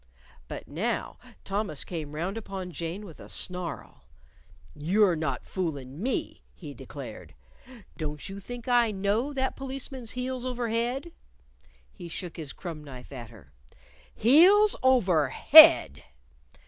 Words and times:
But 0.47 0.67
now 0.67 1.19
Thomas 1.43 1.83
came 1.83 2.15
round 2.15 2.35
upon 2.35 2.71
Jane 2.71 3.05
with 3.05 3.19
a 3.19 3.29
snarl. 3.29 4.03
"You're 4.75 5.15
not 5.15 5.45
foolin' 5.45 6.01
me," 6.01 6.41
he 6.55 6.73
declared. 6.73 7.35
"Don't 7.97 8.27
you 8.27 8.39
think 8.39 8.67
I 8.67 8.89
know 8.89 9.31
that 9.31 9.55
policeman's 9.55 10.13
heels 10.13 10.43
over 10.43 10.69
head?" 10.69 11.11
He 11.93 12.09
shook 12.09 12.35
his 12.37 12.51
crumb 12.51 12.83
knife 12.83 13.11
at 13.11 13.29
her. 13.29 13.53
"_Heels 14.19 14.75
over 14.81 15.29
head! 15.29 16.03